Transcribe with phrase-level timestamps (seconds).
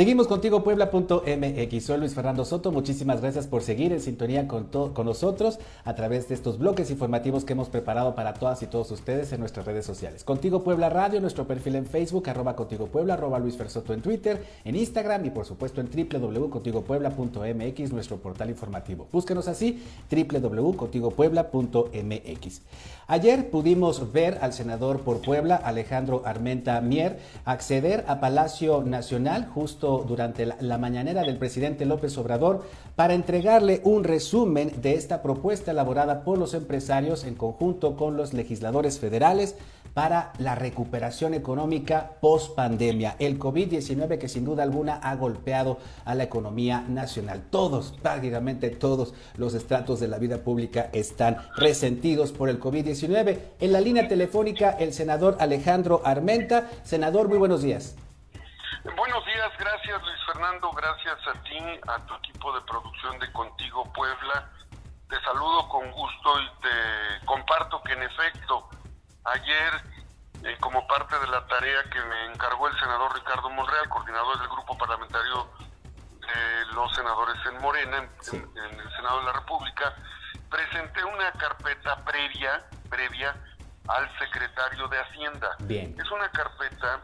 [0.00, 1.84] Seguimos contigo puebla.mx.
[1.84, 2.72] Soy Luis Fernando Soto.
[2.72, 7.44] Muchísimas gracias por seguir en sintonía con, con nosotros a través de estos bloques informativos
[7.44, 10.24] que hemos preparado para todas y todos ustedes en nuestras redes sociales.
[10.24, 14.42] Contigo Puebla Radio, nuestro perfil en Facebook, arroba Contigo Puebla, arroba Luis Fersoto en Twitter,
[14.64, 19.06] en Instagram y por supuesto en www.contigopuebla.mx, nuestro portal informativo.
[19.12, 22.62] Búsquenos así, www.contigopuebla.mx.
[23.10, 30.04] Ayer pudimos ver al senador por Puebla, Alejandro Armenta Mier, acceder a Palacio Nacional justo
[30.06, 32.64] durante la, mañanera del presidente López Obrador
[32.94, 38.32] para entregarle un resumen de esta propuesta elaborada por los empresarios en conjunto con los
[38.32, 39.56] legisladores federales
[39.94, 43.16] para la recuperación económica post pandemia.
[43.18, 47.42] El COVID-19 que sin duda alguna ha golpeado a la economía nacional.
[47.50, 53.38] Todos, prácticamente todos los estratos de la vida pública están resentidos por el COVID-19.
[53.60, 56.68] En la línea telefónica, el senador Alejandro Armenta.
[56.82, 57.96] Senador, muy buenos días.
[58.82, 63.84] Buenos días, gracias Luis Fernando, gracias a ti, a tu equipo de producción de Contigo
[63.92, 64.48] Puebla.
[65.10, 68.69] Te saludo con gusto y te comparto que en efecto,
[69.30, 69.72] ayer,
[70.44, 74.48] eh, como parte de la tarea que me encargó el senador Ricardo Monreal, coordinador del
[74.48, 75.50] grupo parlamentario
[76.20, 79.94] de los senadores en Morena, en, en el Senado de la República,
[80.48, 83.34] presenté una carpeta previa, previa
[83.88, 85.56] al secretario de Hacienda.
[85.60, 85.94] Bien.
[85.98, 87.00] Es una carpeta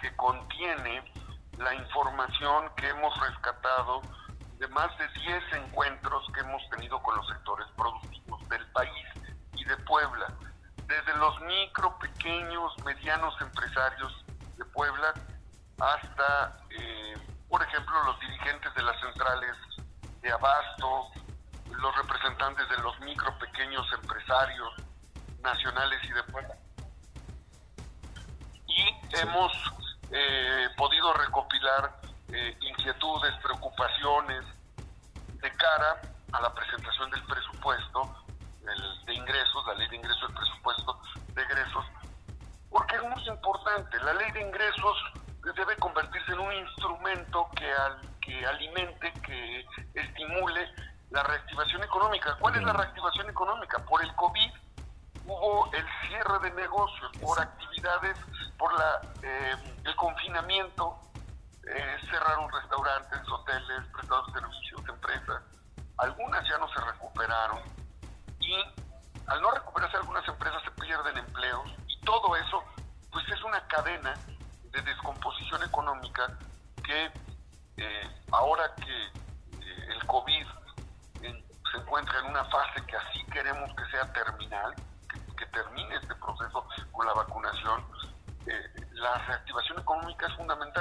[0.00, 1.12] que contiene
[1.58, 4.02] la información que hemos rescatado
[4.58, 9.06] de más de 10 encuentros que hemos tenido con los sectores productivos del país
[9.54, 10.26] y de Puebla,
[10.94, 14.24] desde los micro, pequeños, medianos empresarios
[14.56, 15.12] de Puebla
[15.80, 17.14] hasta, eh,
[17.48, 19.56] por ejemplo, los dirigentes de las centrales
[20.22, 21.08] de abasto,
[21.70, 24.72] los representantes de los micro, pequeños empresarios
[25.42, 26.54] nacionales y de Puebla.
[28.68, 29.52] Y hemos
[30.12, 34.44] eh, podido recopilar eh, inquietudes, preocupaciones
[35.40, 36.00] de cara
[36.32, 38.24] a la presentación del presupuesto
[38.68, 40.93] el, de ingresos, la ley de ingresos, el presupuesto
[41.34, 41.84] de ingresos,
[42.70, 43.98] porque es muy importante.
[44.00, 44.96] La ley de ingresos
[45.56, 50.68] debe convertirse en un instrumento que, al, que alimente, que estimule
[51.10, 52.36] la reactivación económica.
[52.40, 53.78] ¿Cuál es la reactivación económica?
[53.84, 54.50] Por el COVID
[55.26, 58.18] hubo el cierre de negocios, por actividades,
[58.58, 60.98] por la, eh, el confinamiento,
[61.66, 65.42] eh, cerraron restaurantes, hoteles, prestados de servicios, empresas.
[65.98, 67.60] Algunas ya no se recuperaron
[68.40, 68.56] y
[69.26, 72.62] al no recuperarse algunas empresas se pierden empleos y todo eso
[73.10, 74.14] pues es una cadena
[74.70, 76.36] de descomposición económica
[76.82, 77.10] que
[77.76, 79.24] eh, ahora que
[79.92, 80.46] el COVID
[81.74, 84.74] se encuentra en una fase que así queremos que sea terminal,
[85.36, 87.84] que termine este proceso con la vacunación,
[88.46, 90.73] eh, la reactivación económica es fundamental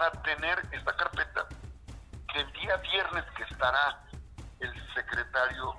[0.00, 1.46] para tener esta carpeta
[2.32, 4.02] que el día viernes que estará
[4.60, 5.74] el secretario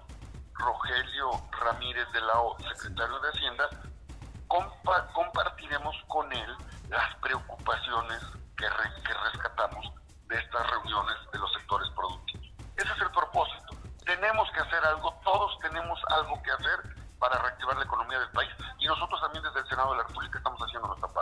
[0.53, 3.67] Rogelio Ramírez de la O, secretario de Hacienda,
[5.15, 6.55] compartiremos con él
[6.89, 8.21] las preocupaciones
[8.55, 9.91] que, que rescatamos
[10.27, 12.47] de estas reuniones de los sectores productivos.
[12.77, 13.75] Ese es el propósito.
[14.05, 18.51] Tenemos que hacer algo, todos tenemos algo que hacer para reactivar la economía del país
[18.77, 21.20] y nosotros también desde el Senado de la República estamos haciendo nuestra parte.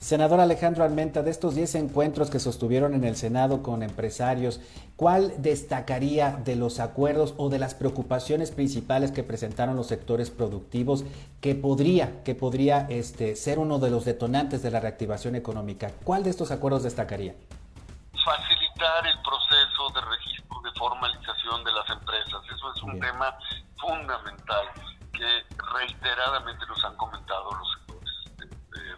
[0.00, 4.60] Senador Alejandro Almenta, de estos 10 encuentros que sostuvieron en el Senado con empresarios,
[4.94, 11.04] ¿cuál destacaría de los acuerdos o de las preocupaciones principales que presentaron los sectores productivos
[11.40, 15.90] que podría, que podría este, ser uno de los detonantes de la reactivación económica?
[16.04, 17.34] ¿Cuál de estos acuerdos destacaría?
[18.24, 22.40] Facilitar el proceso de registro, de formalización de las empresas.
[22.54, 23.36] Eso es un tema
[23.80, 24.64] fundamental
[25.12, 27.78] que reiteradamente nos han comentado los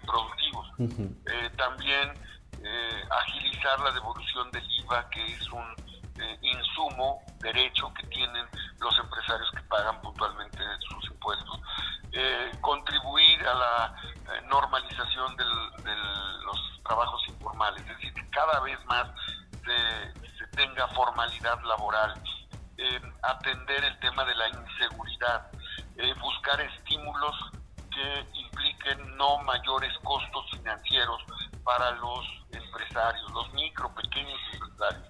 [0.04, 0.39] productivos.
[0.80, 2.10] Eh, también
[2.62, 5.74] eh, agilizar la devolución del IVA, que es un
[6.18, 8.46] eh, insumo, derecho que tienen
[8.80, 11.60] los empresarios que pagan puntualmente sus impuestos.
[12.62, 13.94] contribuir a la
[14.48, 15.44] normalización de
[16.44, 19.06] los trabajos informales, es decir, que cada vez más
[19.64, 22.14] se, se tenga formalidad laboral.
[23.22, 25.09] atender el tema de la inseguridad,
[28.96, 31.22] no mayores costos financieros
[31.64, 35.08] para los empresarios, los micro, pequeños empresarios,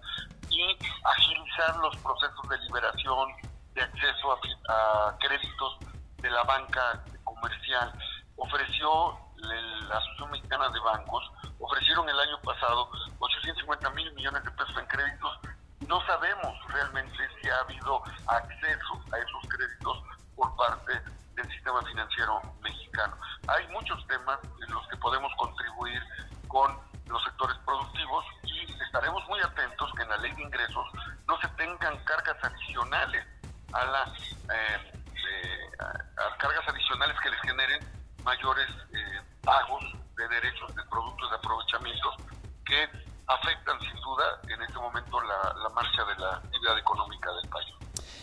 [0.50, 3.28] y agilizar los procesos de liberación,
[3.74, 4.38] de acceso
[4.68, 5.78] a, créditos
[6.18, 7.92] de la banca comercial.
[8.36, 14.76] Ofreció la Asociación Mexicana de Bancos, ofrecieron el año pasado 850 mil millones de pesos
[14.76, 15.38] en créditos.
[15.86, 19.39] No sabemos realmente si ha habido acceso a esos
[36.40, 37.80] cargas adicionales que les generen
[38.24, 39.84] mayores eh, pagos
[40.16, 42.10] de derechos de productos de aprovechamiento
[42.64, 42.88] que
[43.26, 47.79] afectan sin duda en este momento la marcha de la actividad económica del país.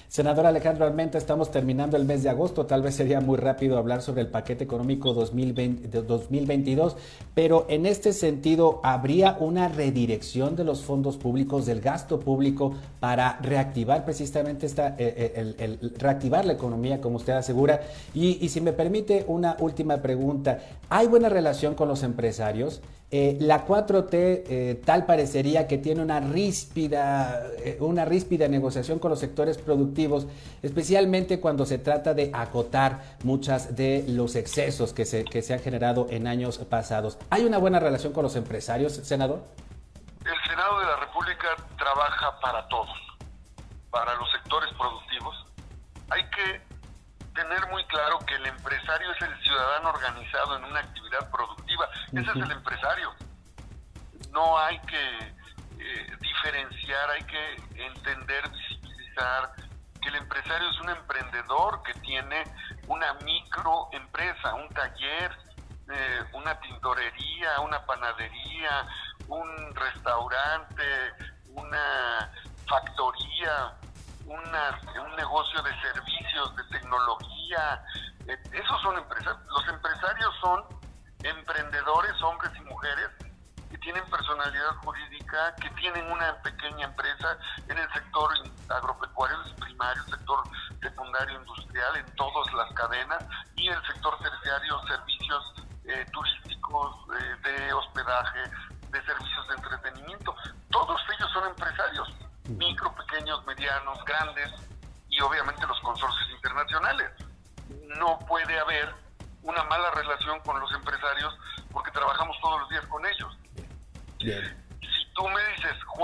[0.08, 4.02] Senador Alejandro Almenta, estamos terminando el mes de agosto, tal vez sería muy rápido hablar
[4.02, 6.96] sobre el paquete económico 2020, 2022,
[7.36, 13.38] pero en este sentido, ¿habría una redirección de los fondos públicos, del gasto público, para
[13.42, 17.82] reactivar precisamente esta, eh, eh, reactivar la economía, como usted asegura?
[18.14, 20.60] Y si me permite una última pregunta,
[20.90, 22.82] ¿hay buena relación con los empresarios?
[23.10, 29.12] Eh, la 4T eh, tal parecería que tiene una ríspida, eh, una ríspida negociación con
[29.12, 30.28] los sectores productivos,
[30.62, 35.62] especialmente cuando se trata de acotar muchas de los excesos que se, que se han
[35.62, 37.18] generado en años pasados.
[37.30, 39.42] ¿Hay una buena relación con los empresarios, senador?
[40.26, 42.98] El Senado de la República trabaja para todos,
[43.90, 45.46] para los sectores productivos.
[46.10, 46.62] Hay que
[47.34, 51.37] tener muy claro que el empresario es el ciudadano organizado en una actividad productiva.
[52.14, 53.14] Ese es el empresario.
[54.32, 55.18] No hay que
[55.80, 59.52] eh, diferenciar, hay que entender, visibilizar
[60.02, 62.44] que el empresario es un emprendedor que tiene
[62.88, 65.32] una microempresa, un taller,
[65.92, 68.88] eh, una tintorería, una panadería,
[69.28, 70.84] un restaurante,
[71.50, 72.32] una
[72.68, 73.74] factoría,
[74.26, 77.84] un negocio de servicios, de tecnología.
[78.28, 79.38] Eh, esos son empresas.
[79.48, 80.77] Los empresarios son
[81.24, 83.10] emprendedores, hombres y mujeres,
[83.70, 87.38] que tienen personalidad jurídica, que tienen una pequeña empresa
[87.68, 88.32] en el sector
[88.70, 90.44] agropecuario primario, sector
[90.82, 93.26] secundario industrial, en todas las cadenas,
[93.56, 95.54] y el sector terciario, servicios
[95.86, 98.44] eh, turísticos, eh, de hospedaje,
[98.90, 100.36] de servicios de entretenimiento.
[100.72, 102.10] Todos ellos son empresarios
[102.50, 104.52] micro, pequeños, medianos, grandes
[105.10, 105.77] y obviamente los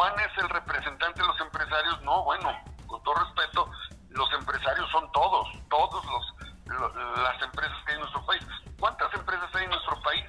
[0.04, 2.52] Juan es el representante de los empresarios, no, bueno,
[2.88, 3.72] con todo respeto,
[4.10, 8.44] los empresarios son todos, todos los, las empresas que hay en nuestro país.
[8.78, 10.26] ¿Cuántas empresas hay en nuestro país?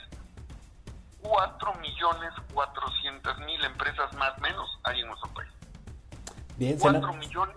[1.23, 5.51] 4 millones 400 mil empresas más menos hay en nuestro país.
[6.57, 7.57] Bien, 4 millones,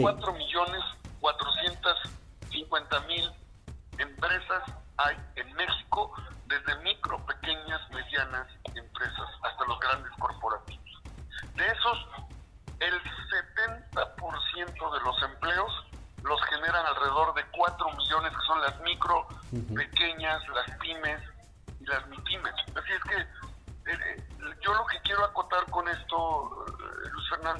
[0.00, 0.82] 4 millones
[1.20, 3.30] 450 mil
[3.98, 4.62] empresas
[4.96, 5.16] hay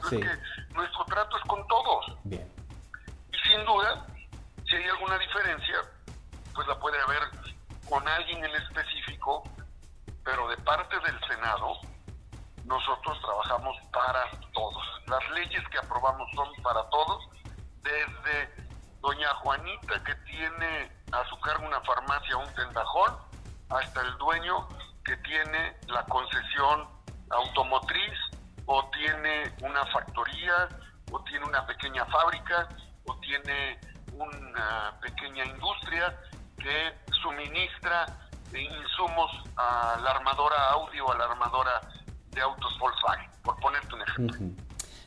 [0.04, 2.16] Es que nuestro trato es con todos.
[2.24, 2.50] Bien.
[3.32, 4.06] Y sin duda,
[4.68, 5.76] si hay alguna diferencia,
[6.54, 7.22] pues la puede haber
[7.88, 9.42] con alguien en específico,
[10.24, 11.80] pero de parte del Senado,
[12.64, 14.82] nosotros trabajamos para todos.
[15.06, 17.28] Las leyes que aprobamos son para todos,
[17.82, 18.64] desde
[19.00, 23.16] doña Juanita que tiene a su cargo una farmacia, un tendajón,
[23.68, 24.66] hasta el dueño
[25.04, 26.88] que tiene la concesión
[27.30, 28.13] automotriz
[28.66, 30.68] o tiene una factoría
[31.10, 32.68] o tiene una pequeña fábrica
[33.06, 33.78] o tiene
[34.12, 36.18] una pequeña industria
[36.58, 38.06] que suministra
[38.52, 41.80] insumos a la armadora audio, a la armadora
[42.30, 44.63] de autos Volkswagen, por ponerte un ejemplo.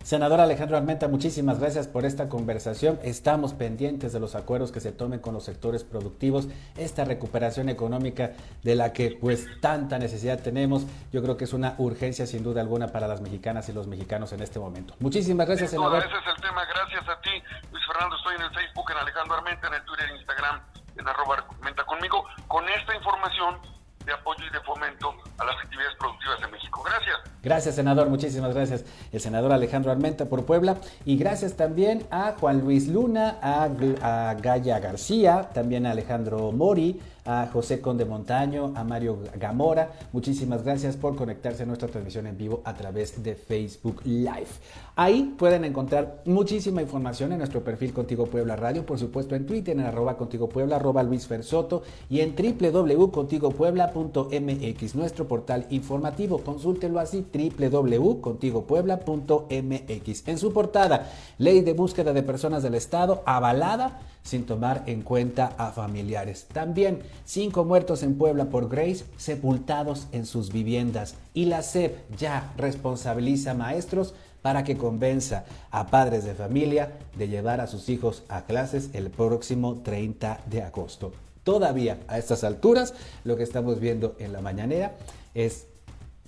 [0.07, 2.97] Senador Alejandro Armenta, muchísimas gracias por esta conversación.
[3.03, 6.47] Estamos pendientes de los acuerdos que se tomen con los sectores productivos,
[6.77, 8.31] esta recuperación económica
[8.63, 10.85] de la que pues tanta necesidad tenemos.
[11.11, 14.31] Yo creo que es una urgencia sin duda alguna para las mexicanas y los mexicanos
[14.31, 14.95] en este momento.
[15.01, 15.97] Muchísimas gracias, senador.
[15.97, 16.63] Ese es el tema.
[16.63, 18.15] Gracias a ti, Luis Fernando.
[18.15, 20.61] Estoy en el Facebook, en Alejandro Armenta, en el Twitter, en Instagram,
[20.95, 22.23] en arroba Armenta conmigo.
[22.47, 23.59] Con esta información
[24.05, 26.83] de apoyo y de fomento a las actividades productivas de México.
[26.83, 27.17] Gracias.
[27.43, 28.09] Gracias, senador.
[28.09, 28.83] Muchísimas gracias.
[29.11, 30.77] El senador Alejandro Armenta por Puebla.
[31.05, 33.69] Y gracias también a Juan Luis Luna, a,
[34.01, 39.91] a Gaya García, también a Alejandro Mori, a José Conde Montaño, a Mario Gamora.
[40.13, 44.47] Muchísimas gracias por conectarse a nuestra transmisión en vivo a través de Facebook Live.
[44.95, 49.77] Ahí pueden encontrar muchísima información en nuestro perfil Contigo Puebla Radio, por supuesto en Twitter
[49.77, 54.95] en arroba Contigo Puebla, arroba Luis Fersoto y en www.contigopuebla.mx,
[55.27, 56.39] portal informativo.
[56.39, 60.27] Consúltelo así, www.contigopuebla.mx.
[60.27, 65.53] En su portada, Ley de Búsqueda de Personas del Estado, avalada sin tomar en cuenta
[65.57, 66.47] a familiares.
[66.51, 71.15] También cinco muertos en Puebla por Grace, sepultados en sus viviendas.
[71.33, 77.27] Y la SEP ya responsabiliza a maestros para que convenza a padres de familia de
[77.27, 81.13] llevar a sus hijos a clases el próximo 30 de agosto.
[81.47, 84.97] Todavía a estas alturas, lo que estamos viendo en la mañanera
[85.33, 85.67] es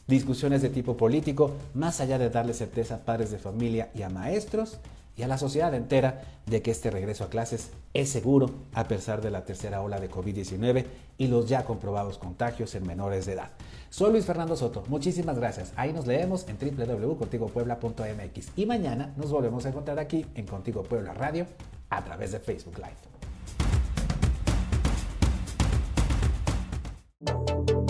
[0.07, 4.09] discusiones de tipo político, más allá de darle certeza a padres de familia y a
[4.09, 4.79] maestros,
[5.17, 9.21] y a la sociedad entera de que este regreso a clases es seguro a pesar
[9.21, 10.85] de la tercera ola de COVID-19
[11.17, 13.49] y los ya comprobados contagios en menores de edad.
[13.89, 15.73] Soy Luis Fernando Soto, muchísimas gracias.
[15.75, 21.13] Ahí nos leemos en www.contigopuebla.mx y mañana nos volvemos a encontrar aquí en Contigo Puebla
[21.13, 21.45] Radio
[21.89, 23.18] a través de Facebook Live.